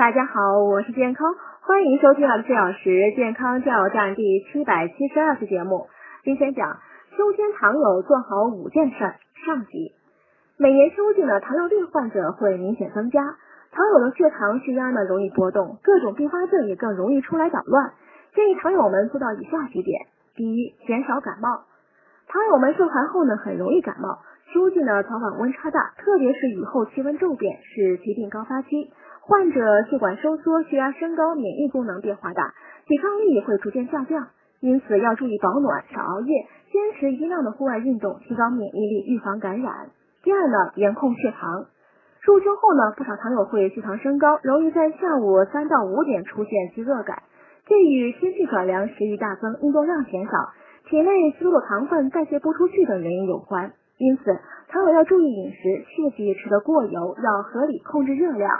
[0.00, 1.28] 大家好，我是健康，
[1.60, 5.88] 欢迎收听二十四小时健康加油站第七百七十二期节目。
[6.24, 6.78] 今天讲
[7.14, 8.96] 秋天糖友做好五件事
[9.44, 9.92] 上集。
[10.56, 13.20] 每年秋季呢，糖尿病患者会明显增加，
[13.72, 17.92] 糖友的血糖、血压呢容易波动，各种并发症也更容易出来捣乱。
[18.34, 20.00] 建议糖友们做到以下几点：
[20.34, 21.66] 第一，减少感冒。
[22.26, 24.20] 糖友们受寒后呢，很容易感冒。
[24.50, 28.90] 秋季呢，早晚温差大，特别是雨后气温骤变，是疾病高发期，
[29.30, 32.52] 患者血管收缩、血压升高、免疫功能变化大，
[32.88, 34.26] 抵抗力也会逐渐下降。
[34.58, 39.90] 因此要注意保暖，少熬夜，坚持一定量的户外运动，提高免疫力，预防感染。
[40.24, 41.66] 第二呢，严控血糖。
[42.22, 47.22] 入秋后呢，不少糖友会血糖升高，容易在下午三到五点出现饥饿感，
[47.66, 50.32] 这与天气转凉、食欲大增、运动量减少、
[50.88, 53.70] 体内吸收的糖分代谢不出去等原因有关。
[53.96, 54.24] 因此，
[54.66, 58.50] 糖友要注意饮食，切忌吃得过油，要合理控制热量。